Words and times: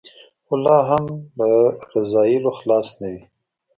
خو 0.45 0.53
لا 0.65 0.77
هم 0.89 1.05
له 1.37 1.47
رذایلو 1.95 2.51
خلاص 2.59 2.87
نه 2.99 3.07
وي. 3.11 3.21